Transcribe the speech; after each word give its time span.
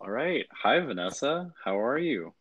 All 0.00 0.10
right. 0.10 0.46
Hi, 0.62 0.80
Vanessa. 0.80 1.52
How 1.64 1.78
are 1.80 1.98
you? 1.98 2.32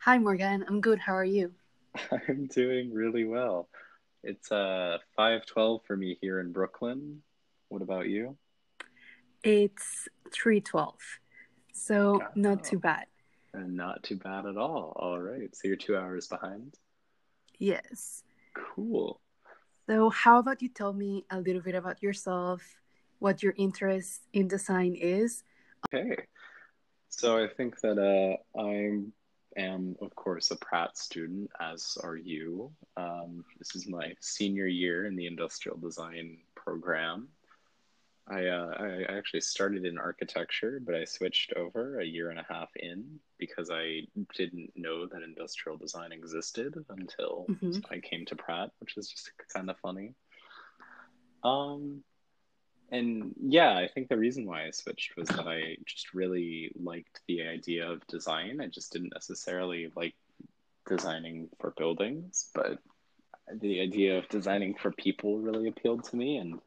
Hi, 0.00 0.18
Morgan. 0.18 0.64
I'm 0.68 0.80
good. 0.80 0.98
How 0.98 1.14
are 1.14 1.24
you? 1.24 1.52
I'm 2.28 2.46
doing 2.46 2.92
really 2.92 3.24
well. 3.24 3.68
It's 4.22 4.50
uh 4.52 4.98
5:12 5.18 5.84
for 5.86 5.96
me 5.96 6.18
here 6.20 6.40
in 6.40 6.52
Brooklyn. 6.52 7.22
What 7.68 7.82
about 7.82 8.08
you? 8.08 8.36
It's 9.42 10.08
3:12. 10.32 10.94
So, 11.72 12.22
not 12.34 12.58
Oh, 12.58 12.70
too 12.70 12.78
bad. 12.78 13.06
and 13.52 13.76
not 13.76 14.02
too 14.02 14.16
bad 14.16 14.46
at 14.46 14.56
all. 14.56 14.92
All 14.96 15.20
right. 15.20 15.54
So 15.54 15.68
you're 15.68 15.76
two 15.76 15.96
hours 15.96 16.26
behind. 16.28 16.74
Yes. 17.58 18.22
Cool. 18.54 19.20
So, 19.88 20.10
how 20.10 20.38
about 20.38 20.62
you 20.62 20.68
tell 20.68 20.92
me 20.92 21.24
a 21.30 21.40
little 21.40 21.62
bit 21.62 21.74
about 21.74 22.02
yourself, 22.02 22.62
what 23.18 23.42
your 23.42 23.54
interest 23.56 24.22
in 24.32 24.48
design 24.48 24.94
is? 24.94 25.44
Okay. 25.86 26.16
So 27.08 27.42
I 27.42 27.48
think 27.48 27.80
that 27.80 27.98
uh, 27.98 28.60
I 28.60 29.00
am, 29.56 29.96
of 30.00 30.14
course, 30.14 30.50
a 30.50 30.56
Pratt 30.56 30.98
student, 30.98 31.50
as 31.60 31.96
are 32.02 32.16
you. 32.16 32.72
Um, 32.96 33.44
this 33.58 33.76
is 33.76 33.88
my 33.88 34.14
senior 34.20 34.66
year 34.66 35.06
in 35.06 35.14
the 35.16 35.26
industrial 35.26 35.78
design 35.78 36.38
program. 36.56 37.28
I, 38.26 38.46
uh, 38.46 38.72
I 38.78 39.16
actually 39.16 39.42
started 39.42 39.84
in 39.84 39.98
architecture, 39.98 40.80
but 40.84 40.94
I 40.94 41.04
switched 41.04 41.52
over 41.54 42.00
a 42.00 42.04
year 42.04 42.30
and 42.30 42.38
a 42.38 42.46
half 42.48 42.70
in 42.74 43.20
because 43.38 43.70
I 43.70 44.00
didn't 44.34 44.72
know 44.74 45.06
that 45.06 45.22
industrial 45.22 45.76
design 45.76 46.10
existed 46.10 46.74
until 46.88 47.46
hmm 47.60 47.78
I 47.90 48.00
came 48.00 48.24
to 48.26 48.36
Pratt, 48.36 48.70
which 48.80 48.96
is 48.96 49.08
just 49.08 49.30
kind 49.52 49.68
of 49.68 49.78
funny. 49.78 50.14
Um, 51.42 52.02
and 52.90 53.34
yeah, 53.40 53.76
I 53.76 53.88
think 53.88 54.08
the 54.08 54.16
reason 54.18 54.46
why 54.46 54.66
I 54.66 54.70
switched 54.70 55.16
was 55.16 55.28
that 55.30 55.46
I 55.48 55.76
just 55.84 56.14
really 56.14 56.72
liked 56.76 57.20
the 57.28 57.42
idea 57.42 57.90
of 57.90 58.06
design. 58.06 58.60
I 58.60 58.66
just 58.66 58.92
didn't 58.92 59.12
necessarily 59.14 59.90
like 59.96 60.14
designing 60.88 61.48
for 61.60 61.72
buildings, 61.76 62.50
but 62.54 62.78
the 63.60 63.80
idea 63.80 64.18
of 64.18 64.28
designing 64.28 64.74
for 64.74 64.90
people 64.92 65.38
really 65.38 65.68
appealed 65.68 66.04
to 66.04 66.16
me. 66.16 66.38
And 66.38 66.60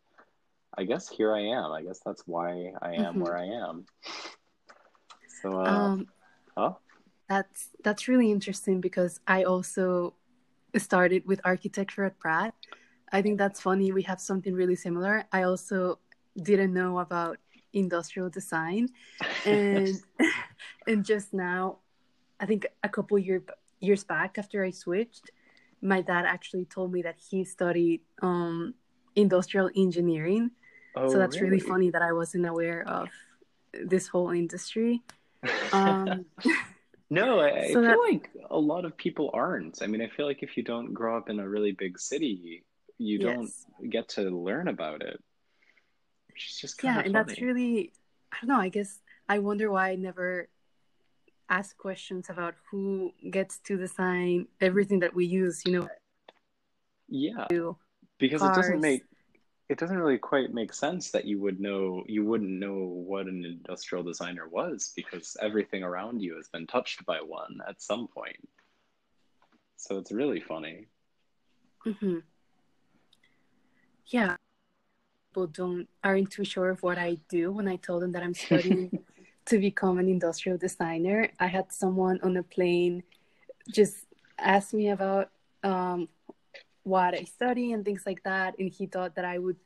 I 0.78 0.84
guess 0.84 1.10
here 1.10 1.34
I 1.34 1.42
am. 1.42 1.72
I 1.72 1.84
guess 1.84 2.00
that's 2.06 2.24
why 2.28 2.72
I 2.82 2.94
am 2.94 3.16
hmm 3.16 3.22
where 3.22 3.38
I 3.38 3.46
am. 3.46 3.86
So, 5.42 5.60
uh, 5.60 5.90
Um, 5.90 6.08
huh? 6.58 6.74
that's 7.30 7.70
that's 7.84 8.08
really 8.08 8.32
interesting 8.32 8.82
because 8.82 9.20
I 9.28 9.44
also 9.44 10.14
started 10.78 11.26
with 11.26 11.42
architecture 11.44 12.06
at 12.06 12.20
Pratt. 12.20 12.54
I 13.12 13.22
think 13.22 13.38
that's 13.38 13.62
funny. 13.62 13.92
We 13.92 14.04
have 14.04 14.20
something 14.22 14.54
really 14.54 14.76
similar. 14.76 15.26
I 15.32 15.44
also 15.44 16.00
didn't 16.42 16.74
know 16.74 17.00
about 17.00 17.38
industrial 17.74 18.30
design, 18.30 18.90
and 19.46 19.90
and 20.88 21.06
just 21.06 21.34
now 21.34 21.80
I 22.40 22.46
think 22.46 22.68
a 22.84 22.90
couple 22.90 23.18
year, 23.18 23.44
years 23.80 24.04
back 24.04 24.38
after 24.38 24.64
I 24.64 24.72
switched, 24.72 25.32
my 25.82 26.02
dad 26.02 26.26
actually 26.26 26.66
told 26.66 26.92
me 26.92 27.02
that 27.04 27.16
he 27.18 27.44
studied 27.44 28.02
um, 28.22 28.74
industrial 29.16 29.70
engineering. 29.76 30.52
Oh, 30.96 31.10
So 31.10 31.18
that's 31.18 31.42
really 31.42 31.58
really? 31.58 31.70
funny 31.70 31.90
that 31.92 32.02
I 32.02 32.14
wasn't 32.14 32.46
aware 32.46 32.88
of 32.88 33.10
this 33.74 34.08
whole 34.08 34.32
industry. 34.32 35.04
Um, 35.72 36.26
No, 37.10 37.40
I, 37.40 37.60
I 37.60 37.68
so 37.68 37.76
feel 37.76 37.84
that, 37.84 37.98
like 38.12 38.30
a 38.50 38.58
lot 38.60 38.84
of 38.84 38.98
people 38.98 39.30
aren't. 39.34 39.82
I 39.82 39.88
mean, 39.88 40.02
I 40.02 40.10
feel 40.10 40.26
like 40.26 40.44
if 40.44 40.58
you 40.58 40.64
don't 40.64 40.94
grow 40.94 41.18
up 41.18 41.30
in 41.30 41.40
a 41.40 41.48
really 41.48 41.72
big 41.72 41.98
city, 42.00 42.66
you 42.98 43.18
don't 43.20 43.44
yes. 43.44 43.66
get 43.90 44.10
to 44.10 44.24
learn 44.24 44.68
about 44.68 45.02
it, 45.02 45.24
is 46.46 46.58
just 46.58 46.78
kind 46.78 46.96
Yeah. 46.96 47.04
And 47.06 47.16
that's 47.16 47.42
really, 47.42 47.92
I 48.32 48.38
don't 48.42 48.50
know, 48.50 48.60
I 48.60 48.70
guess 48.70 49.02
I 49.30 49.40
wonder 49.40 49.72
why 49.72 49.90
I 49.92 49.96
never 49.96 50.50
ask 51.50 51.78
questions 51.78 52.30
about 52.30 52.56
who 52.70 53.14
gets 53.32 53.60
to 53.60 53.78
design 53.78 54.48
everything 54.60 55.00
that 55.00 55.14
we 55.14 55.26
use, 55.26 55.64
you 55.66 55.72
know, 55.72 55.90
Yeah, 57.08 57.48
because 58.20 58.44
it 58.44 58.54
doesn't 58.54 58.82
make 58.82 59.04
it 59.70 59.78
doesn't 59.78 59.98
really 59.98 60.18
quite 60.18 60.54
make 60.54 60.74
sense 60.74 61.12
that 61.12 61.26
you 61.26 61.40
would 61.42 61.60
know 61.60 62.04
you 62.08 62.26
wouldn't 62.26 62.50
know 62.50 62.76
what 62.76 63.28
an 63.28 63.44
industrial 63.44 64.04
designer 64.04 64.48
was 64.48 64.94
because 64.96 65.36
everything 65.42 65.84
around 65.84 66.22
you 66.22 66.36
has 66.38 66.48
been 66.48 66.68
touched 66.68 67.06
by 67.06 67.20
one 67.22 67.60
at 67.68 67.82
some 67.82 68.08
point. 68.08 68.48
So 69.76 69.98
it's 69.98 70.12
really 70.12 70.40
funny. 70.40 70.88
hmm 71.84 72.20
Yeah. 74.08 74.37
People 75.38 75.48
don't 75.54 75.88
aren't 76.04 76.32
too 76.32 76.44
sure 76.44 76.72
of 76.72 76.82
what 76.82 76.98
I 76.98 77.18
do 77.30 77.52
when 77.52 77.68
I 77.68 77.76
told 77.76 78.02
them 78.02 78.12
that 78.14 78.24
I'm 78.24 78.34
studying 78.34 78.92
to 79.46 79.60
become 79.60 80.00
an 80.00 80.10
industrial 80.10 80.58
designer. 80.58 81.30
I 81.40 81.46
had 81.46 81.72
someone 81.72 82.20
on 82.24 82.38
a 82.38 82.44
plane 82.44 83.04
just 83.70 84.08
ask 84.40 84.74
me 84.74 84.90
about 84.90 85.30
um, 85.64 86.10
what 86.84 87.14
I 87.14 87.24
study 87.26 87.72
and 87.74 87.86
things 87.86 88.04
like 88.06 88.24
that, 88.24 88.58
and 88.58 88.72
he 88.72 88.88
thought 88.88 89.14
that 89.14 89.26
I 89.26 89.38
would 89.38 89.58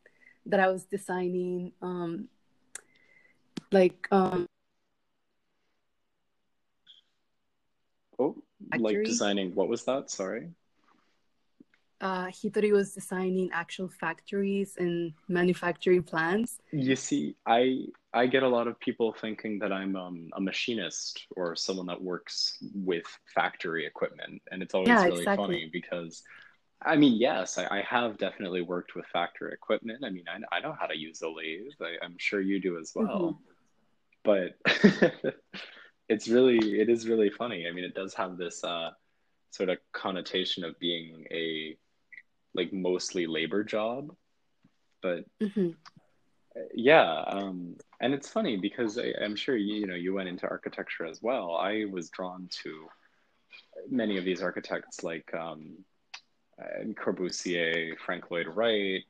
that 0.46 0.60
I 0.60 0.68
was 0.68 0.84
designing 0.84 1.72
um, 1.82 2.28
like 3.72 4.08
um, 4.12 4.46
Oh, 8.20 8.36
like 8.78 8.98
factory. 8.98 9.06
designing, 9.06 9.56
what 9.56 9.70
was 9.70 9.86
that? 9.86 10.10
Sorry. 10.10 10.50
Uh, 12.02 12.26
he 12.28 12.50
thought 12.50 12.64
he 12.64 12.74
was 12.74 12.94
designing 12.94 13.50
actual 13.54 13.88
factories 13.88 14.76
and 14.78 15.14
manufacturing 15.28 16.04
plants. 16.04 16.58
You 16.72 16.96
see, 16.96 17.36
I 17.46 17.86
I 18.14 18.28
get 18.28 18.44
a 18.44 18.48
lot 18.48 18.68
of 18.68 18.80
people 18.80 19.14
thinking 19.20 19.60
that 19.60 19.72
I'm 19.72 19.96
um, 19.96 20.30
a 20.34 20.42
machinist 20.42 21.26
or 21.36 21.56
someone 21.56 21.86
that 21.88 22.02
works 22.02 22.58
with 22.74 23.06
factory 23.36 23.86
equipment, 23.86 24.42
and 24.52 24.62
it's 24.64 24.74
always 24.74 24.90
Yeah, 24.90 25.06
really 25.06 25.20
exactly. 25.22 25.56
funny 25.56 25.70
because 25.72 26.24
I 26.84 26.96
mean, 26.96 27.18
yes, 27.20 27.58
I, 27.60 27.68
I 27.80 27.82
have 27.88 28.18
definitely 28.18 28.62
worked 28.62 28.96
with 28.96 29.06
factory 29.14 29.54
equipment. 29.54 30.04
I 30.04 30.10
mean, 30.10 30.26
I, 30.28 30.58
I 30.58 30.60
know 30.62 30.76
how 30.80 30.88
to 30.88 30.98
use 30.98 31.22
a 31.22 31.30
lathe. 31.30 31.74
I, 31.82 32.04
I'm 32.04 32.16
sure 32.18 32.42
you 32.42 32.60
do 32.60 32.80
as 32.80 32.92
well. 32.96 33.40
But 34.24 34.58
it's 36.10 36.28
really, 36.28 36.80
it 36.80 36.90
is 36.90 37.08
really 37.08 37.30
funny. 37.30 37.68
I 37.68 37.72
mean, 37.72 37.84
it 37.84 37.94
does 37.94 38.14
have 38.16 38.38
this 38.38 38.64
uh, 38.64 38.92
sort 39.52 39.70
of 39.70 39.78
connotation 39.94 40.64
of 40.64 40.80
being 40.80 41.26
a 41.32 41.78
like 42.54 42.74
mostly 42.74 43.28
labor 43.28 43.64
job. 43.64 44.16
But 45.02 45.26
hmm 45.42 45.70
yeah, 46.74 47.24
um, 47.28 47.78
and 48.02 48.14
it's 48.14 48.28
funny 48.28 48.58
because 48.58 48.98
I, 48.98 49.14
I'm 49.24 49.36
sure 49.36 49.56
you, 49.56 49.76
you 49.76 49.88
know 49.88 49.96
you 49.96 50.14
went 50.14 50.30
into 50.30 50.48
architecture 50.50 51.06
as 51.06 51.22
well. 51.22 51.56
I 51.56 51.86
was 51.92 52.10
drawn 52.10 52.50
to 52.64 52.88
many 53.90 54.18
of 54.18 54.26
these 54.26 54.42
architects 54.42 55.04
like 55.04 55.34
um, 55.34 55.86
uh, 56.62 56.84
Corbusier, 56.94 57.98
Frank 58.06 58.32
Lloyd 58.32 58.48
Wright, 58.48 59.04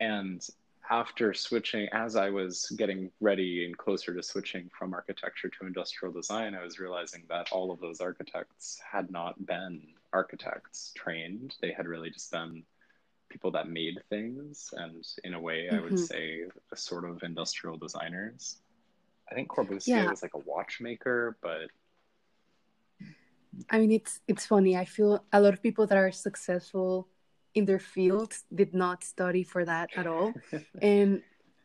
And 0.00 0.46
after 0.90 1.34
switching, 1.34 1.88
as 1.92 2.16
I 2.16 2.30
was 2.30 2.72
getting 2.76 3.10
ready 3.20 3.64
and 3.64 3.76
closer 3.76 4.14
to 4.14 4.22
switching 4.22 4.70
from 4.78 4.94
architecture 4.94 5.48
to 5.48 5.66
industrial 5.66 6.12
design, 6.12 6.54
I 6.54 6.62
was 6.62 6.78
realizing 6.78 7.24
that 7.28 7.50
all 7.52 7.70
of 7.70 7.80
those 7.80 8.00
architects 8.00 8.80
had 8.90 9.10
not 9.10 9.46
been 9.46 9.82
architects 10.14 10.92
trained. 10.96 11.56
They 11.62 11.72
had 11.72 11.86
really 11.88 12.10
just 12.10 12.32
been 12.32 12.64
people 13.30 13.50
that 13.52 13.68
made 13.68 13.98
things. 14.10 14.70
And 14.74 15.04
in 15.24 15.34
a 15.34 15.40
way, 15.40 15.70
I 15.70 15.80
would 15.80 15.98
hmm 15.98 16.06
say 16.10 16.42
a 16.72 16.76
sort 16.76 17.04
of 17.08 17.22
industrial 17.24 17.78
designers. 17.78 18.58
I 19.30 19.34
think 19.34 19.48
Corbusier 19.50 20.08
Yeah, 20.08 20.10
was 20.10 20.22
like 20.22 20.34
a 20.34 20.40
watchmaker, 20.40 21.38
but 21.42 21.70
I 23.70 23.78
mean, 23.78 23.92
it's 23.92 24.20
it's 24.28 24.46
funny. 24.46 24.76
I 24.76 24.84
feel 24.84 25.24
a 25.32 25.40
lot 25.40 25.54
of 25.54 25.62
people 25.62 25.86
that 25.86 25.98
are 25.98 26.12
successful 26.12 27.08
in 27.54 27.64
their 27.66 27.78
fields 27.78 28.44
did 28.54 28.74
not 28.74 29.04
study 29.04 29.42
for 29.44 29.64
that 29.64 29.90
at 29.96 30.06
all. 30.06 30.38
And 30.80 31.22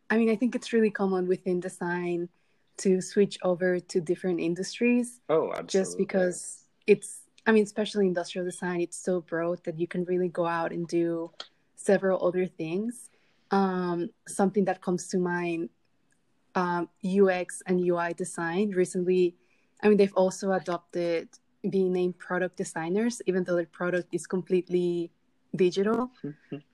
I 0.10 0.18
mean, 0.18 0.30
I 0.30 0.36
think 0.36 0.56
it's 0.56 0.74
really 0.74 0.92
common 0.92 1.28
within 1.28 1.60
design 1.60 2.30
to 2.78 3.02
switch 3.02 3.38
over 3.44 3.80
to 3.80 4.02
different 4.02 4.40
industries 4.40 5.22
oh, 5.30 5.54
absolutely. 5.54 5.68
just 5.68 5.98
because 5.98 6.66
it's, 6.88 7.22
I 7.46 7.52
mean, 7.52 7.64
especially 7.64 8.08
industrial 8.08 8.46
design, 8.46 8.82
it's 8.82 8.98
so 8.98 9.22
broad 9.22 9.64
that 9.64 9.80
you 9.80 9.88
can 9.88 10.04
really 10.06 10.30
go 10.30 10.46
out 10.46 10.72
and 10.72 10.88
do 10.88 11.32
several 11.76 12.26
other 12.26 12.46
things. 12.46 13.10
Um, 13.52 14.10
something 14.28 14.66
that 14.66 14.82
comes 14.82 15.08
to 15.08 15.18
mind 15.18 15.70
um, 16.56 16.90
UX 17.04 17.64
and 17.66 17.80
UI 17.80 18.14
design. 18.14 18.72
Recently, 18.72 19.36
I 19.82 19.88
mean, 19.88 19.98
they've 19.98 20.14
also 20.14 20.52
adopted 20.52 21.30
being 21.70 21.92
named 21.92 22.18
product 22.20 22.58
designers, 22.58 23.22
even 23.26 23.44
though 23.44 23.56
their 23.56 23.66
product 23.66 24.10
is 24.12 24.28
completely 24.28 25.12
digital. 25.56 26.12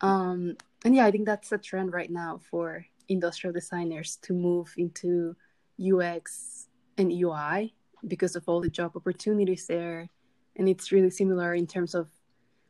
Um, 0.01 0.55
and 0.83 0.95
yeah, 0.95 1.05
I 1.05 1.11
think 1.11 1.25
that's 1.25 1.51
a 1.51 1.57
trend 1.57 1.93
right 1.93 2.11
now 2.11 2.39
for 2.49 2.85
industrial 3.09 3.53
designers 3.53 4.17
to 4.17 4.33
move 4.33 4.73
into 4.77 5.35
UX 5.81 6.67
and 6.97 7.11
UI 7.11 7.73
because 8.07 8.35
of 8.35 8.43
all 8.47 8.61
the 8.61 8.69
job 8.69 8.95
opportunities 8.95 9.65
there. 9.67 10.09
And 10.55 10.69
it's 10.69 10.91
really 10.91 11.09
similar 11.09 11.53
in 11.53 11.67
terms 11.67 11.95
of 11.95 12.07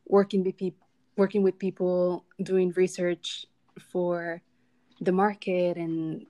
working 0.08 0.44
with 0.44 0.58
people, 0.58 0.88
working 1.18 1.44
with 1.44 1.58
people, 1.60 2.26
doing 2.42 2.72
research 2.76 3.46
for 3.80 4.42
the 5.02 5.12
market 5.12 5.78
and 5.78 6.26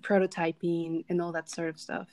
prototyping 0.00 1.04
and 1.08 1.20
all 1.20 1.32
that 1.32 1.48
sort 1.50 1.68
of 1.68 1.78
stuff. 1.78 2.08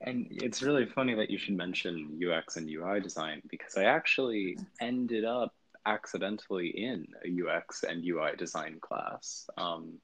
And 0.00 0.26
it's 0.30 0.62
really 0.62 0.86
funny 0.86 1.14
that 1.14 1.30
you 1.30 1.38
should 1.38 1.56
mention 1.56 2.18
UX 2.24 2.56
and 2.56 2.68
UI 2.68 3.00
design 3.00 3.42
because 3.50 3.76
I 3.76 3.84
actually 3.84 4.56
ended 4.80 5.24
up 5.24 5.54
accidentally 5.86 6.68
in 6.68 7.06
a 7.24 7.28
UX 7.44 7.82
and 7.82 8.04
UI 8.04 8.36
design 8.36 8.78
class. 8.80 9.48
Um, 9.56 9.94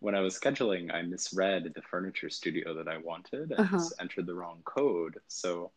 when 0.00 0.14
I 0.14 0.20
was 0.20 0.38
scheduling, 0.38 0.92
I 0.92 1.02
misread 1.02 1.72
the 1.74 1.82
furniture 1.82 2.28
studio 2.28 2.74
that 2.74 2.88
I 2.88 2.98
wanted 2.98 3.52
and 3.52 3.60
Uh-huh. 3.60 3.88
entered 4.00 4.26
the 4.26 4.34
wrong 4.34 4.60
code. 4.64 5.18
So 5.28 5.70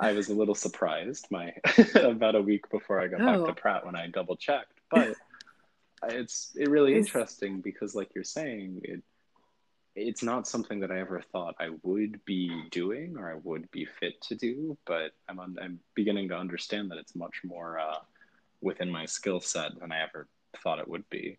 I 0.00 0.12
was 0.12 0.28
a 0.28 0.34
little 0.34 0.54
surprised 0.54 1.26
my 1.30 1.54
about 1.94 2.34
a 2.34 2.42
week 2.42 2.68
before 2.70 3.00
I 3.00 3.06
got 3.08 3.20
back 3.20 3.38
Oh. 3.38 3.46
to 3.46 3.54
Pratt 3.54 3.86
when 3.86 3.96
I 3.96 4.08
double 4.08 4.36
checked. 4.36 4.72
But 4.90 5.14
it's 6.08 6.52
it 6.56 6.68
really 6.68 6.92
It's- 6.92 7.06
interesting 7.06 7.60
because 7.60 7.94
like 7.94 8.10
you're 8.14 8.24
saying, 8.24 8.80
it 8.84 9.02
it's 9.96 10.24
not 10.24 10.48
something 10.48 10.80
that 10.80 10.90
I 10.90 10.98
ever 10.98 11.22
thought 11.32 11.54
I 11.60 11.70
would 11.84 12.24
be 12.24 12.64
doing 12.72 13.16
or 13.16 13.30
I 13.30 13.36
would 13.44 13.70
be 13.70 13.84
fit 13.84 14.20
to 14.22 14.34
do, 14.34 14.76
but 14.86 15.12
I'm 15.28 15.38
on, 15.38 15.56
I'm 15.62 15.78
beginning 15.94 16.28
to 16.30 16.36
understand 16.36 16.90
that 16.90 16.98
it's 16.98 17.14
much 17.14 17.42
more 17.44 17.78
uh, 17.78 17.98
within 18.60 18.90
my 18.90 19.06
skill 19.06 19.40
set 19.40 19.78
than 19.78 19.92
I 19.92 20.02
ever 20.02 20.26
thought 20.64 20.80
it 20.80 20.88
would 20.88 21.08
be. 21.10 21.38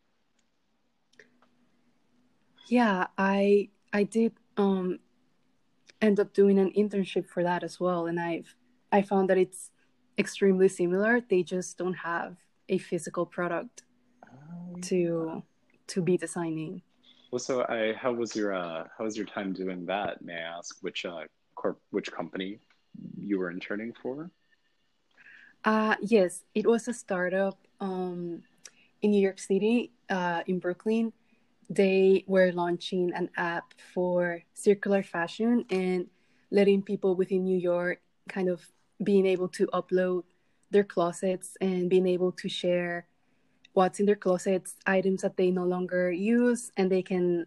Yeah, 2.67 3.07
I 3.17 3.69
I 3.93 4.03
did 4.03 4.33
um 4.57 4.99
end 6.01 6.19
up 6.19 6.33
doing 6.33 6.59
an 6.59 6.71
internship 6.77 7.27
for 7.27 7.43
that 7.43 7.63
as 7.63 7.79
well, 7.79 8.07
and 8.07 8.19
I've 8.19 8.55
I 8.91 9.01
found 9.01 9.29
that 9.29 9.37
it's 9.37 9.71
extremely 10.17 10.67
similar. 10.67 11.21
They 11.21 11.43
just 11.43 11.77
don't 11.77 11.95
have 11.95 12.37
a 12.69 12.77
physical 12.77 13.25
product 13.25 13.83
to 14.83 15.43
to 15.87 16.01
be 16.01 16.17
designing. 16.17 16.81
Well, 17.31 17.39
so 17.39 17.63
I, 17.63 17.93
how 17.93 18.13
was 18.13 18.35
your 18.35 18.53
uh, 18.53 18.85
how 18.97 19.03
was 19.03 19.17
your 19.17 19.25
time 19.25 19.53
doing 19.53 19.85
that? 19.87 20.21
May 20.21 20.35
I 20.35 20.57
ask 20.57 20.77
which 20.81 21.05
uh, 21.05 21.23
corp 21.55 21.79
which 21.91 22.11
company 22.11 22.59
you 23.17 23.39
were 23.39 23.51
interning 23.51 23.93
for? 24.01 24.29
Uh 25.63 25.95
yes, 26.01 26.43
it 26.53 26.65
was 26.67 26.87
a 26.87 26.93
startup 26.93 27.57
um 27.79 28.43
in 29.01 29.11
New 29.11 29.21
York 29.21 29.39
City, 29.39 29.91
uh 30.09 30.43
in 30.47 30.59
Brooklyn. 30.59 31.11
They 31.69 32.23
were 32.27 32.51
launching 32.51 33.11
an 33.13 33.29
app 33.37 33.73
for 33.93 34.43
circular 34.53 35.03
fashion 35.03 35.65
and 35.69 36.07
letting 36.51 36.81
people 36.83 37.15
within 37.15 37.43
New 37.43 37.57
York 37.57 38.01
kind 38.29 38.49
of 38.49 38.61
being 39.03 39.25
able 39.25 39.47
to 39.49 39.67
upload 39.67 40.23
their 40.71 40.83
closets 40.83 41.57
and 41.61 41.89
being 41.89 42.07
able 42.07 42.31
to 42.33 42.49
share 42.49 43.07
what's 43.73 43.99
in 43.99 44.05
their 44.05 44.15
closets, 44.15 44.75
items 44.85 45.21
that 45.21 45.37
they 45.37 45.51
no 45.51 45.65
longer 45.65 46.11
use, 46.11 46.71
and 46.77 46.91
they 46.91 47.01
can. 47.01 47.45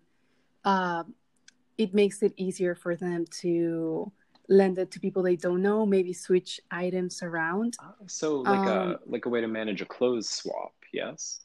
Uh, 0.64 1.04
it 1.78 1.94
makes 1.94 2.22
it 2.22 2.32
easier 2.36 2.74
for 2.74 2.96
them 2.96 3.24
to 3.30 4.10
lend 4.48 4.78
it 4.78 4.90
to 4.90 4.98
people 5.00 5.22
they 5.22 5.36
don't 5.36 5.62
know, 5.62 5.86
maybe 5.86 6.12
switch 6.12 6.60
items 6.70 7.22
around. 7.22 7.76
So 8.06 8.40
like 8.40 8.66
a 8.66 8.80
Um, 8.80 8.98
like 9.06 9.26
a 9.26 9.28
way 9.28 9.40
to 9.40 9.46
manage 9.48 9.80
a 9.80 9.86
clothes 9.86 10.28
swap, 10.28 10.74
yes? 10.92 11.40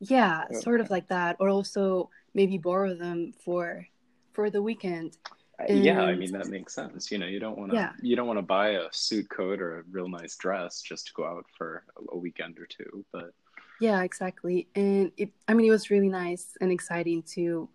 Yeah, 0.00 0.44
sort 0.52 0.80
of 0.80 0.90
like 0.90 1.08
that, 1.08 1.36
or 1.40 1.48
also 1.48 2.10
maybe 2.34 2.58
borrow 2.58 2.94
them 2.94 3.32
for 3.44 3.86
for 4.32 4.50
the 4.50 4.62
weekend. 4.62 5.16
Uh, 5.60 5.72
Yeah, 5.72 6.02
I 6.02 6.14
mean 6.14 6.32
that 6.32 6.48
makes 6.48 6.74
sense. 6.74 7.10
You 7.12 7.18
know, 7.18 7.26
you 7.26 7.38
don't 7.38 7.58
want 7.58 7.70
to 7.72 7.76
Yeah. 7.76 7.92
you 8.00 8.16
don't 8.16 8.26
want 8.26 8.38
to 8.38 8.42
buy 8.42 8.70
a 8.70 8.88
suit 8.92 9.28
coat 9.28 9.60
or 9.60 9.80
a 9.80 9.82
real 9.90 10.08
nice 10.08 10.36
dress 10.36 10.80
just 10.80 11.08
to 11.08 11.12
go 11.14 11.24
out 11.26 11.44
for 11.56 11.84
a, 11.96 12.16
a 12.16 12.18
weekend 12.18 12.58
or 12.58 12.66
two, 12.66 13.04
but 13.12 13.32
Yeah, 13.80 14.02
exactly. 14.02 14.68
And 14.74 15.12
it, 15.16 15.30
I 15.48 15.54
mean, 15.54 15.66
it 15.66 15.70
was 15.70 15.90
really 15.90 16.08
nice 16.10 16.56
and 16.60 16.70
exciting 16.72 17.22
to 17.34 17.68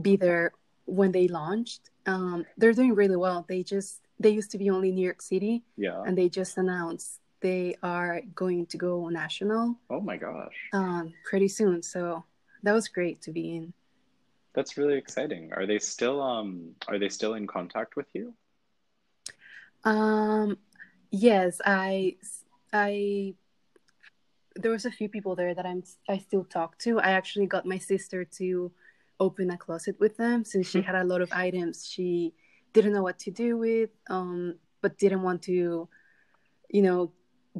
be 0.00 0.16
there 0.16 0.52
when 0.86 1.12
they 1.12 1.28
launched. 1.28 1.90
Um, 2.06 2.46
they're 2.58 2.72
doing 2.72 2.94
really 2.94 3.16
well. 3.16 3.44
They 3.48 3.62
just, 3.62 4.02
they 4.18 4.30
used 4.30 4.50
to 4.52 4.58
be 4.58 4.70
only 4.70 4.90
New 4.92 5.02
York 5.02 5.22
City 5.22 5.62
yeah. 5.76 6.02
and 6.06 6.16
they 6.18 6.28
just 6.28 6.58
announced 6.58 7.20
they 7.40 7.76
are 7.82 8.20
going 8.34 8.66
to 8.66 8.76
go 8.76 9.08
national 9.08 9.76
Oh 9.90 10.00
my 10.00 10.16
gosh. 10.16 10.54
um, 10.72 11.12
pretty 11.24 11.48
soon. 11.48 11.82
So 11.82 12.24
that 12.62 12.72
was 12.72 12.88
great 12.88 13.20
to 13.22 13.32
be 13.32 13.56
in. 13.56 13.72
That's 14.54 14.76
really 14.78 14.96
exciting. 14.96 15.52
Are 15.52 15.66
they 15.66 15.78
still 15.78 16.20
um 16.22 16.74
are 16.88 16.98
they 16.98 17.08
still 17.08 17.34
in 17.34 17.46
contact 17.46 17.96
with 17.96 18.06
you? 18.14 18.34
Um, 19.84 20.58
yes, 21.10 21.60
I, 21.64 22.16
I, 22.72 23.34
there 24.56 24.72
was 24.72 24.84
a 24.86 24.90
few 24.90 25.08
people 25.08 25.36
there 25.36 25.54
that 25.54 25.66
I'm, 25.66 25.82
I 26.08 26.18
still 26.18 26.44
talk 26.44 26.78
to. 26.78 26.98
I 26.98 27.10
actually 27.10 27.46
got 27.46 27.66
my 27.66 27.78
sister 27.78 28.24
to 28.38 28.72
open 29.20 29.50
a 29.50 29.56
closet 29.56 29.96
with 30.00 30.16
them 30.16 30.44
since 30.44 30.68
she 30.68 30.82
had 30.82 30.94
a 30.94 31.04
lot 31.04 31.20
of 31.20 31.30
items 31.32 31.88
she 31.88 32.34
didn't 32.72 32.92
know 32.92 33.02
what 33.02 33.18
to 33.20 33.30
do 33.30 33.56
with, 33.56 33.90
um, 34.10 34.56
but 34.82 34.98
didn't 34.98 35.22
want 35.22 35.42
to, 35.42 35.88
you 36.70 36.82
know, 36.82 37.12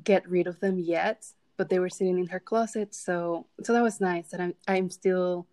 get 0.04 0.28
rid 0.28 0.46
of 0.46 0.60
them 0.60 0.78
yet. 0.78 1.26
But 1.56 1.70
they 1.70 1.78
were 1.78 1.88
sitting 1.88 2.18
in 2.18 2.26
her 2.26 2.40
closet, 2.40 2.94
so 2.94 3.46
so 3.62 3.72
that 3.72 3.82
was 3.82 4.00
nice. 4.00 4.28
That 4.28 4.40
I'm 4.40 4.54
I'm 4.68 4.90
still 4.90 5.46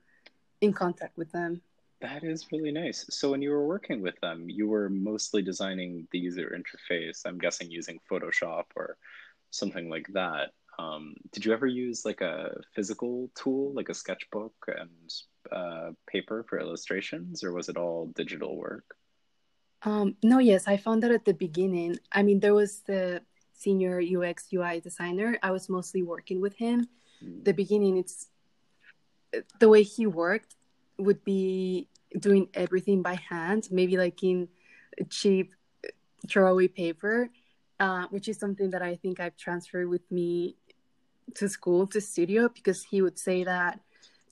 in 0.59 0.73
contact 0.73 1.17
with 1.17 1.31
them. 1.31 1.61
That 2.01 2.25
is 2.25 2.51
really 2.51 2.71
nice. 2.71 3.05
So 3.09 3.31
when 3.31 3.41
you 3.41 3.51
were 3.51 3.65
working 3.65 4.01
with 4.01 4.19
them, 4.19 4.49
you 4.49 4.67
were 4.67 4.89
mostly 4.89 5.41
designing 5.41 6.05
the 6.11 6.19
user 6.19 6.53
interface, 6.53 7.21
I'm 7.25 7.37
guessing 7.37 7.71
using 7.71 7.97
Photoshop 8.11 8.65
or 8.75 8.97
something 9.51 9.89
like 9.89 10.07
that. 10.11 10.51
Um, 10.77 11.15
did 11.31 11.45
you 11.45 11.53
ever 11.53 11.67
use 11.67 12.03
like 12.03 12.19
a 12.19 12.59
physical 12.75 13.29
tool, 13.35 13.73
like 13.73 13.87
a 13.87 13.93
sketchbook 13.93 14.53
and 14.67 15.13
uh, 15.51 15.91
paper 16.05 16.45
for 16.49 16.59
illustrations, 16.59 17.43
or 17.43 17.53
was 17.53 17.69
it 17.69 17.77
all 17.77 18.07
digital 18.15 18.57
work? 18.57 18.95
Um, 19.83 20.17
no, 20.23 20.39
yes, 20.39 20.67
I 20.67 20.77
found 20.77 21.03
that 21.03 21.11
at 21.11 21.25
the 21.25 21.33
beginning. 21.33 21.99
I 22.11 22.23
mean, 22.23 22.39
there 22.39 22.53
was 22.53 22.79
the 22.81 23.21
senior 23.53 24.01
UX 24.01 24.47
UI 24.53 24.79
designer. 24.79 25.37
I 25.41 25.51
was 25.51 25.69
mostly 25.69 26.03
working 26.03 26.41
with 26.41 26.55
him. 26.55 26.87
Mm. 27.23 27.43
The 27.45 27.53
beginning, 27.53 27.97
it's 27.97 28.27
the 29.59 29.69
way 29.69 29.83
he 29.83 30.05
worked 30.05 30.55
would 30.97 31.23
be 31.23 31.87
doing 32.19 32.49
everything 32.53 33.01
by 33.01 33.15
hand, 33.15 33.67
maybe 33.71 33.97
like 33.97 34.21
in 34.23 34.47
cheap 35.09 35.53
throwaway 36.29 36.67
paper, 36.67 37.29
uh, 37.79 38.07
which 38.09 38.27
is 38.27 38.37
something 38.37 38.69
that 38.69 38.81
I 38.81 38.95
think 38.95 39.19
I've 39.19 39.37
transferred 39.37 39.89
with 39.89 40.09
me 40.11 40.55
to 41.35 41.49
school, 41.49 41.87
to 41.87 41.99
studio, 42.01 42.49
because 42.49 42.83
he 42.83 43.01
would 43.01 43.17
say 43.17 43.43
that 43.43 43.79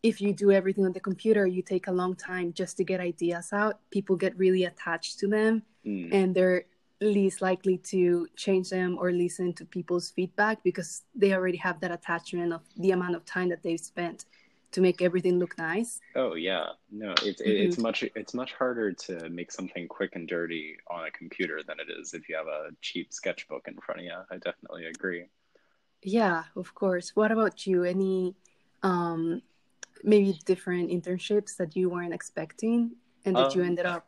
if 0.03 0.19
you 0.21 0.33
do 0.33 0.51
everything 0.51 0.85
on 0.85 0.93
the 0.93 0.99
computer, 0.99 1.45
you 1.47 1.61
take 1.61 1.87
a 1.87 1.91
long 1.91 2.15
time 2.15 2.53
just 2.53 2.77
to 2.77 2.83
get 2.83 2.99
ideas 2.99 3.53
out. 3.53 3.79
People 3.91 4.15
get 4.15 4.37
really 4.37 4.65
attached 4.65 5.19
to 5.19 5.27
them 5.27 5.63
Mm. 5.85 6.13
and 6.13 6.35
they're 6.35 6.65
least 7.01 7.41
likely 7.41 7.77
to 7.77 8.27
change 8.35 8.69
them 8.69 8.97
or 8.99 9.11
listen 9.11 9.53
to 9.53 9.65
people's 9.65 10.11
feedback 10.11 10.63
because 10.63 11.03
they 11.15 11.33
already 11.33 11.57
have 11.57 11.79
that 11.81 11.91
attachment 11.91 12.53
of 12.53 12.61
the 12.77 12.91
amount 12.91 13.15
of 13.15 13.25
time 13.25 13.49
that 13.49 13.63
they've 13.63 13.79
spent 13.79 14.25
to 14.71 14.81
make 14.81 15.01
everything 15.01 15.39
look 15.39 15.57
nice. 15.57 16.01
Oh 16.15 16.33
yeah, 16.35 16.67
no, 16.91 17.13
it's 17.21 17.41
it's 17.41 17.77
much 17.77 18.03
it's 18.03 18.33
much 18.33 18.53
harder 18.53 18.91
to 18.91 19.29
make 19.29 19.49
something 19.51 19.87
quick 19.87 20.15
and 20.15 20.27
dirty 20.27 20.75
on 20.89 21.05
a 21.05 21.11
computer 21.11 21.61
than 21.65 21.79
it 21.79 21.87
is 21.89 22.13
if 22.13 22.27
you 22.27 22.35
have 22.35 22.47
a 22.47 22.71
cheap 22.81 23.13
sketchbook 23.13 23.67
in 23.67 23.77
front 23.79 24.01
of 24.01 24.05
you. 24.05 24.17
I 24.29 24.35
definitely 24.37 24.87
agree. 24.87 25.27
Yeah, 26.03 26.43
of 26.55 26.73
course. 26.73 27.15
What 27.15 27.31
about 27.31 27.65
you? 27.67 27.83
Any 27.83 28.35
um 28.83 29.41
maybe 30.03 30.39
different 30.45 30.91
internships 30.91 31.57
that 31.57 31.75
you 31.77 31.89
weren't 31.89 32.13
expecting 32.13 32.95
and 33.25 33.37
that 33.37 33.55
you 33.55 33.63
Um, 33.63 33.63
ended 33.63 33.85
up 33.87 34.07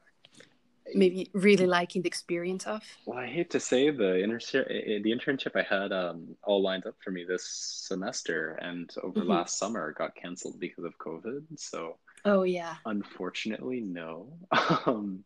maybe 0.93 1.29
really 1.33 1.65
liking 1.67 2.01
the 2.01 2.07
experience 2.07 2.65
of? 2.67 2.83
Well, 3.05 3.19
I 3.19 3.27
hate 3.27 3.49
to 3.51 3.59
say 3.59 3.89
the 3.89 4.21
internship 4.23 4.67
the 5.03 5.11
internship 5.11 5.55
I 5.55 5.63
had 5.63 5.91
um, 5.91 6.35
all 6.43 6.61
lined 6.61 6.85
up 6.85 6.95
for 7.03 7.11
me 7.11 7.23
this 7.25 7.45
semester 7.87 8.55
and 8.61 8.89
over 9.03 9.21
Mhm. 9.21 9.27
last 9.27 9.57
summer 9.57 9.91
got 9.93 10.15
canceled 10.15 10.59
because 10.59 10.83
of 10.85 10.97
COVID. 10.97 11.59
So 11.59 11.97
Oh 12.25 12.43
yeah. 12.43 12.75
unfortunately, 12.85 13.81
no. 13.81 14.37
Um, 14.87 15.25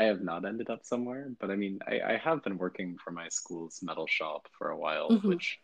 I 0.00 0.04
have 0.04 0.20
not 0.22 0.44
ended 0.44 0.70
up 0.70 0.84
somewhere, 0.84 1.30
but 1.40 1.50
I 1.50 1.56
mean, 1.56 1.80
I, 1.86 2.00
I 2.12 2.16
have 2.18 2.44
been 2.44 2.56
working 2.56 2.96
for 3.02 3.10
my 3.10 3.28
school's 3.28 3.82
metal 3.82 4.06
shop 4.06 4.46
for 4.56 4.70
a 4.70 4.78
while, 4.78 5.10
Mhm. 5.10 5.24
which 5.24 5.58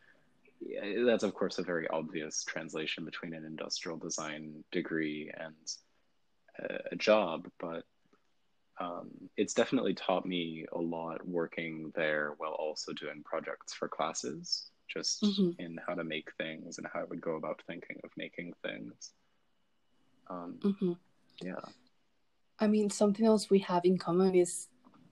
yeah, 0.60 1.04
that's 1.04 1.22
of 1.24 1.34
course 1.34 1.58
a 1.58 1.62
very 1.62 1.86
obvious 1.88 2.42
translation 2.42 3.04
between 3.04 3.34
an 3.34 3.44
industrial 3.44 3.98
design 3.98 4.64
degree 4.72 5.30
and 5.38 5.54
a, 6.58 6.78
a 6.92 6.96
job, 6.96 7.48
but 7.60 7.84
um, 8.80 9.10
it's 9.36 9.54
definitely 9.54 9.94
taught 9.94 10.26
me 10.26 10.64
a 10.72 10.78
lot 10.78 11.26
working 11.26 11.92
there 11.94 12.34
while 12.38 12.52
also 12.52 12.92
doing 12.92 13.22
projects 13.24 13.74
for 13.74 13.88
classes, 13.88 14.70
just 14.88 15.22
Mhm. 15.22 15.58
in 15.58 15.78
how 15.86 15.94
to 15.94 16.04
make 16.04 16.32
things 16.36 16.78
and 16.78 16.86
how 16.86 17.00
I 17.00 17.04
would 17.04 17.20
go 17.20 17.34
about 17.36 17.62
thinking 17.66 18.00
of 18.04 18.10
making 18.16 18.54
things. 18.62 19.12
Um, 20.28 20.58
hmm 20.62 20.92
yeah. 21.42 21.60
I 22.60 22.68
mean, 22.68 22.88
something 22.88 23.26
else 23.26 23.50
we 23.50 23.58
have 23.60 23.84
in 23.84 23.98
common 23.98 24.34
is, 24.34 24.68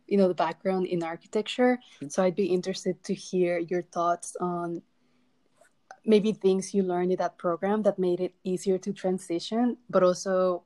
you 0.07 0.17
know, 0.17 0.29
the 0.29 0.35
background 0.35 0.87
in 0.87 1.02
architecture. 1.02 1.81
So 2.09 2.23
I'd 2.23 2.37
be 2.37 2.47
interested 2.47 3.02
to 3.05 3.14
hear 3.14 3.59
your 3.59 3.83
thoughts 3.83 4.37
on 4.37 4.83
maybe 6.05 6.33
things 6.33 6.75
you 6.75 6.83
learned 6.83 7.12
in 7.12 7.19
that 7.19 7.38
program 7.38 7.83
that 7.83 7.99
made 7.99 8.21
it 8.21 8.35
easier 8.45 8.79
to 8.79 8.93
transition, 8.93 9.76
but 9.91 10.02
also 10.02 10.64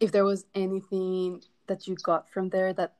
if 0.00 0.12
there 0.12 0.24
was 0.24 0.46
anything 0.54 1.42
that 1.66 1.86
you 1.86 1.94
got 1.96 2.28
from 2.30 2.48
there 2.50 2.72
that 2.72 2.94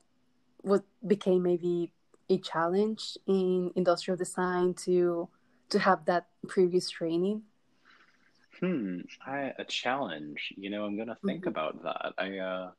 what 0.61 0.83
became 1.05 1.43
maybe 1.43 1.91
a 2.29 2.37
challenge 2.37 3.17
in 3.27 3.71
industrial 3.75 4.17
design 4.17 4.73
to 4.73 5.29
to 5.69 5.79
have 5.79 6.05
that 6.05 6.27
previous 6.47 6.89
training 6.89 7.41
hmm 8.59 8.99
I, 9.25 9.53
a 9.59 9.65
challenge 9.65 10.53
you 10.57 10.69
know 10.69 10.83
i'm 10.85 10.97
gonna 10.97 11.17
think 11.25 11.41
mm-hmm. 11.41 11.49
about 11.49 11.83
that 11.83 12.13
i 12.17 12.37
uh 12.37 12.71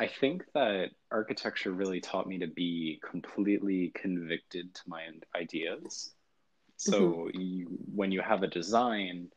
i 0.00 0.06
think 0.06 0.44
that 0.54 0.90
architecture 1.10 1.72
really 1.72 2.00
taught 2.00 2.26
me 2.26 2.38
to 2.38 2.46
be 2.46 3.00
completely 3.08 3.92
convicted 3.94 4.74
to 4.74 4.82
my 4.86 5.02
ideas 5.36 6.14
so 6.76 7.00
mm-hmm. 7.00 7.40
you, 7.40 7.66
when 7.94 8.10
you 8.10 8.20
have 8.20 8.42
a 8.42 8.48
design 8.48 9.28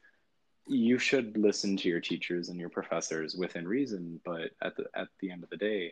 you 0.68 1.00
should 1.00 1.38
listen 1.38 1.78
to 1.78 1.90
your 1.90 2.00
teachers 2.00 2.50
and 2.50 2.60
your 2.60 2.70
professors 2.70 3.36
within 3.36 3.68
reason 3.68 4.20
but 4.26 4.52
at 4.62 4.76
the 4.76 4.86
at 4.96 5.08
the 5.20 5.32
end 5.32 5.44
of 5.44 5.50
the 5.50 5.58
day 5.58 5.92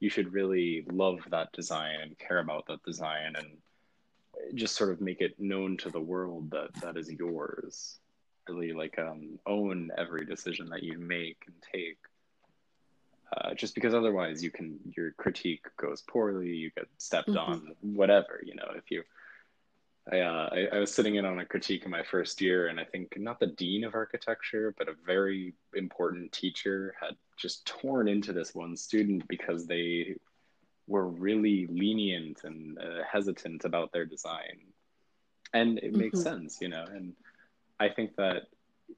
you 0.00 0.08
should 0.08 0.32
really 0.32 0.84
love 0.92 1.20
that 1.30 1.52
design 1.52 1.96
and 2.02 2.18
care 2.18 2.38
about 2.38 2.66
that 2.66 2.82
design 2.82 3.34
and 3.36 3.46
just 4.54 4.74
sort 4.76 4.90
of 4.90 5.00
make 5.00 5.20
it 5.20 5.38
known 5.38 5.76
to 5.76 5.90
the 5.90 6.00
world 6.00 6.50
that 6.50 6.72
that 6.80 6.96
is 6.96 7.10
yours 7.10 7.98
really 8.48 8.72
like 8.72 8.98
um, 8.98 9.38
own 9.46 9.90
every 9.96 10.26
decision 10.26 10.68
that 10.68 10.82
you 10.82 10.98
make 10.98 11.38
and 11.46 11.56
take 11.72 11.98
uh, 13.36 13.54
just 13.54 13.74
because 13.74 13.94
otherwise 13.94 14.42
you 14.42 14.50
can 14.50 14.78
your 14.96 15.12
critique 15.12 15.64
goes 15.76 16.02
poorly 16.02 16.48
you 16.48 16.70
get 16.76 16.86
stepped 16.98 17.28
mm-hmm. 17.28 17.52
on 17.52 17.74
whatever 17.80 18.40
you 18.44 18.54
know 18.54 18.68
if 18.76 18.90
you 18.90 19.02
I, 20.12 20.20
uh, 20.20 20.48
I, 20.52 20.76
I 20.76 20.78
was 20.78 20.92
sitting 20.92 21.14
in 21.14 21.24
on 21.24 21.38
a 21.38 21.46
critique 21.46 21.84
in 21.84 21.90
my 21.90 22.02
first 22.02 22.40
year, 22.40 22.68
and 22.68 22.78
I 22.78 22.84
think 22.84 23.18
not 23.18 23.40
the 23.40 23.46
dean 23.46 23.84
of 23.84 23.94
architecture, 23.94 24.74
but 24.76 24.88
a 24.88 24.94
very 25.06 25.54
important 25.74 26.30
teacher 26.32 26.94
had 27.00 27.16
just 27.38 27.66
torn 27.66 28.06
into 28.06 28.32
this 28.32 28.54
one 28.54 28.76
student 28.76 29.26
because 29.28 29.66
they 29.66 30.16
were 30.86 31.08
really 31.08 31.66
lenient 31.68 32.44
and 32.44 32.78
uh, 32.78 33.02
hesitant 33.10 33.64
about 33.64 33.92
their 33.92 34.04
design, 34.04 34.58
and 35.54 35.78
it 35.78 35.92
mm-hmm. 35.92 36.00
makes 36.00 36.22
sense, 36.22 36.58
you 36.60 36.68
know. 36.68 36.84
And 36.84 37.14
I 37.80 37.88
think 37.88 38.14
that 38.16 38.42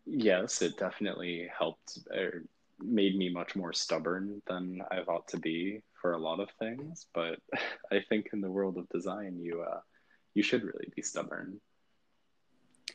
yes, 0.06 0.60
it 0.60 0.76
definitely 0.76 1.48
helped 1.56 1.98
or 2.10 2.42
made 2.78 3.16
me 3.16 3.30
much 3.30 3.56
more 3.56 3.72
stubborn 3.72 4.42
than 4.46 4.82
I've 4.90 5.08
ought 5.08 5.28
to 5.28 5.38
be 5.38 5.82
for 6.00 6.12
a 6.12 6.18
lot 6.18 6.40
of 6.40 6.50
things. 6.58 7.06
But 7.14 7.38
I 7.92 8.00
think 8.08 8.30
in 8.32 8.40
the 8.40 8.50
world 8.50 8.76
of 8.76 8.88
design, 8.88 9.38
you 9.40 9.62
uh, 9.62 9.80
you 10.37 10.43
should 10.43 10.62
really 10.62 10.93
be 10.95 11.00
stubborn 11.00 11.59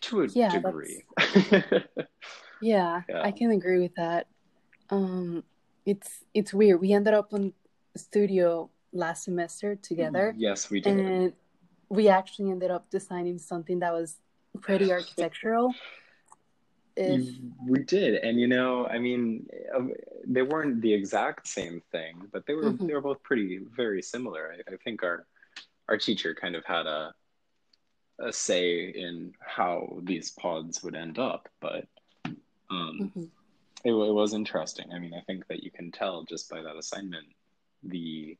to 0.01 0.21
a 0.21 0.27
yeah, 0.27 0.49
degree. 0.49 1.03
yeah, 2.61 3.01
yeah, 3.09 3.21
I 3.23 3.31
can 3.31 3.49
agree 3.51 3.79
with 3.79 3.95
that. 3.95 4.27
Um, 4.91 5.43
it's 5.85 6.23
it's 6.35 6.53
weird. 6.53 6.79
We 6.79 6.93
ended 6.93 7.15
up 7.15 7.33
on 7.33 7.53
studio 7.97 8.69
last 8.93 9.23
semester 9.23 9.75
together. 9.75 10.35
Yes, 10.37 10.69
we 10.69 10.81
did. 10.81 10.99
And 10.99 11.33
we 11.89 12.09
actually 12.09 12.51
ended 12.51 12.69
up 12.69 12.89
designing 12.91 13.39
something 13.39 13.79
that 13.79 13.91
was 13.91 14.17
pretty 14.61 14.91
architectural. 14.97 15.73
If... 16.95 17.27
We 17.65 17.79
did, 17.79 18.15
and 18.15 18.39
you 18.39 18.47
know, 18.47 18.85
I 18.85 18.99
mean, 18.99 19.47
um, 19.75 19.93
they 20.27 20.43
weren't 20.43 20.81
the 20.81 20.93
exact 20.93 21.47
same 21.47 21.81
thing, 21.91 22.21
but 22.31 22.45
they 22.45 22.53
were 22.53 22.65
mm-hmm. 22.65 22.85
they 22.85 22.93
were 22.93 23.01
both 23.01 23.23
pretty 23.23 23.61
very 23.75 24.03
similar. 24.03 24.53
I, 24.53 24.73
I 24.73 24.77
think 24.83 25.01
our 25.01 25.25
our 25.89 25.97
teacher 25.97 26.35
kind 26.35 26.55
of 26.55 26.63
had 26.65 26.85
a 26.85 27.13
a 28.19 28.31
say 28.31 28.89
in 28.89 29.33
how 29.39 29.99
these 30.03 30.31
pods 30.31 30.83
would 30.83 30.95
end 30.95 31.19
up, 31.19 31.49
but 31.59 31.87
um, 32.69 33.11
mm-hmm. 33.15 33.23
it, 33.83 33.91
it 33.91 34.13
was 34.13 34.33
interesting. 34.33 34.91
I 34.93 34.99
mean, 34.99 35.13
I 35.13 35.21
think 35.21 35.47
that 35.47 35.63
you 35.63 35.71
can 35.71 35.91
tell 35.91 36.23
just 36.23 36.49
by 36.49 36.61
that 36.61 36.77
assignment 36.77 37.27
the 37.83 38.37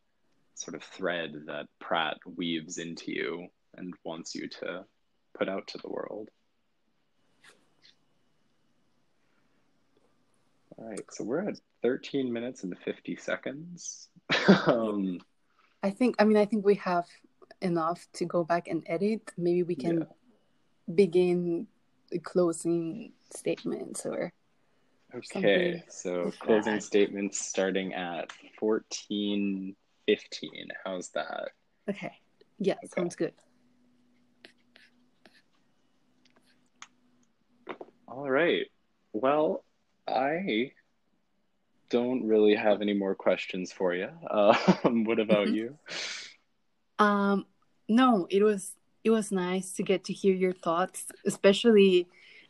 sort 0.55 0.75
of 0.75 0.83
thread 0.83 1.43
that 1.47 1.67
Pratt 1.79 2.17
weaves 2.35 2.77
into 2.77 3.11
you 3.11 3.47
and 3.75 3.93
wants 4.03 4.35
you 4.35 4.47
to 4.47 4.85
put 5.37 5.49
out 5.49 5.67
to 5.67 5.77
the 5.79 5.89
world. 5.89 6.29
All 10.77 10.89
right, 10.89 11.01
so 11.11 11.23
we're 11.23 11.47
at 11.47 11.59
13 11.83 12.31
minutes 12.31 12.63
and 12.63 12.77
50 12.77 13.15
seconds. 13.15 14.09
um, 14.65 15.19
I 15.83 15.89
think, 15.89 16.15
I 16.19 16.25
mean, 16.25 16.37
I 16.37 16.45
think 16.45 16.65
we 16.65 16.75
have 16.75 17.05
enough 17.61 18.07
to 18.13 18.25
go 18.25 18.43
back 18.43 18.67
and 18.67 18.83
edit, 18.87 19.31
maybe 19.37 19.63
we 19.63 19.75
can 19.75 19.99
yeah. 19.99 20.95
begin 20.95 21.67
closing 22.23 23.13
statements 23.33 24.05
or. 24.05 24.33
Okay, 25.13 25.83
so 25.89 26.31
closing 26.39 26.75
that. 26.75 26.83
statements 26.83 27.37
starting 27.37 27.93
at 27.93 28.31
fourteen 28.57 29.75
fifteen. 30.05 30.69
How's 30.85 31.09
that? 31.09 31.49
Okay. 31.89 32.13
Yeah, 32.59 32.75
okay. 32.75 32.87
sounds 32.95 33.17
good. 33.17 33.33
All 38.07 38.29
right. 38.29 38.67
Well, 39.13 39.63
I 40.07 40.71
don't 41.89 42.25
really 42.25 42.55
have 42.55 42.81
any 42.81 42.93
more 42.93 43.15
questions 43.15 43.71
for 43.71 43.93
you. 43.93 44.09
Um, 44.31 45.03
what 45.03 45.19
about 45.19 45.47
mm-hmm. 45.47 45.55
you? 45.55 45.77
Um, 46.99 47.45
no, 47.91 48.25
it 48.29 48.41
was 48.41 48.73
it 49.03 49.09
was 49.09 49.31
nice 49.31 49.73
to 49.73 49.83
get 49.83 50.05
to 50.05 50.13
hear 50.13 50.33
your 50.33 50.53
thoughts. 50.53 51.05
Especially, 51.25 52.07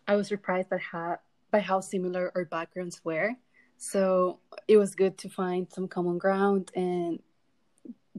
I 0.07 0.15
was 0.15 0.27
surprised 0.27 0.69
by 0.69 0.77
how 0.77 1.17
by 1.51 1.59
how 1.59 1.81
similar 1.81 2.31
our 2.35 2.45
backgrounds 2.45 3.01
were. 3.03 3.31
So 3.77 4.39
it 4.67 4.77
was 4.77 4.93
good 4.93 5.17
to 5.19 5.29
find 5.29 5.67
some 5.71 5.87
common 5.87 6.19
ground 6.19 6.71
and 6.75 7.19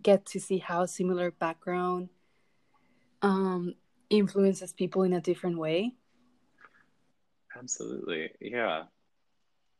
get 0.02 0.26
to 0.26 0.41
see 0.41 0.59
how 0.59 0.87
similar 0.87 1.31
background 1.31 2.09
um, 3.23 3.75
influences 4.11 4.73
people 4.73 5.05
in 5.05 5.12
a 5.12 5.21
different 5.21 5.59
way. 5.59 5.95
Absolutely, 7.57 8.31
yeah. 8.41 8.85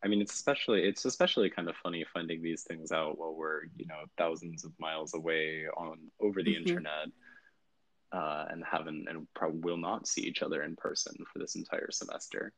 I 0.05 0.09
mean, 0.09 0.21
it's 0.21 0.35
especially 0.35 0.85
it's 0.85 1.05
especially 1.05 1.51
kind 1.51 1.69
of 1.69 1.77
funny 1.77 2.05
finding 2.13 2.43
these 2.43 2.63
things 2.63 2.93
out 2.93 3.19
while 3.19 3.35
we're 3.35 3.65
you 3.77 3.87
know 3.87 4.05
thousands 4.19 4.65
of 4.65 4.73
miles 4.79 5.15
away 5.15 5.65
on 5.77 5.99
over 6.21 6.43
the 6.43 6.55
mm-hmm. 6.55 6.69
internet, 6.69 7.09
uh, 8.13 8.47
and 8.51 8.63
haven't 8.65 9.09
and 9.09 9.27
probably 9.35 9.61
will 9.61 9.77
not 9.77 10.07
see 10.07 10.23
each 10.23 10.43
other 10.43 10.63
in 10.63 10.77
person 10.77 11.15
for 11.33 11.39
this 11.39 11.55
entire 11.55 11.91
semester. 11.91 12.53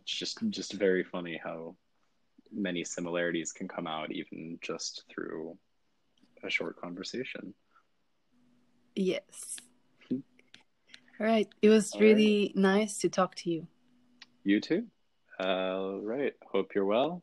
It's 0.00 0.12
just 0.12 0.38
just 0.50 0.72
very 0.72 1.04
funny 1.04 1.40
how 1.42 1.76
many 2.52 2.84
similarities 2.84 3.52
can 3.52 3.68
come 3.68 3.86
out 3.86 4.12
even 4.12 4.58
just 4.60 5.04
through 5.08 5.56
a 6.44 6.50
short 6.50 6.80
conversation. 6.80 7.54
Yes. 8.94 9.56
Hmm. 10.08 10.18
All 11.20 11.26
right. 11.26 11.48
It 11.62 11.68
was 11.68 11.92
All 11.92 12.00
really 12.00 12.52
right. 12.54 12.62
nice 12.62 12.98
to 12.98 13.08
talk 13.08 13.34
to 13.36 13.50
you. 13.50 13.66
You 14.44 14.60
too. 14.60 14.86
All 15.38 16.00
right. 16.00 16.34
Hope 16.50 16.74
you're 16.74 16.84
well. 16.84 17.22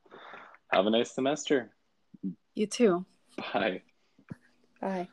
Have 0.71 0.85
a 0.85 0.89
nice 0.89 1.13
semester. 1.13 1.71
You 2.55 2.67
too. 2.67 3.05
Bye. 3.53 3.81
Bye. 4.81 5.07